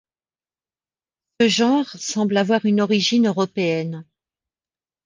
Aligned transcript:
Ce 1.39 1.47
genre 1.47 1.87
semble 1.89 2.35
avoir 2.37 2.65
une 2.65 2.81
origine 2.81 3.27
européenne. 3.27 4.03